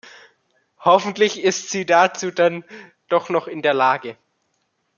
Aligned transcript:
Hoffentlich 0.79 1.43
ist 1.43 1.69
sie 1.69 1.85
dazu 1.85 2.31
dann 2.31 2.63
doch 3.07 3.29
noch 3.29 3.47
in 3.47 3.61
der 3.61 3.75
Lage. 3.75 4.17